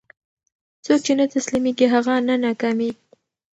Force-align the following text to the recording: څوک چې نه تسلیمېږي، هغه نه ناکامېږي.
څوک 0.85 0.99
چې 1.05 1.13
نه 1.19 1.25
تسلیمېږي، 1.33 1.87
هغه 1.93 2.13
نه 2.27 2.35
ناکامېږي. 2.45 3.01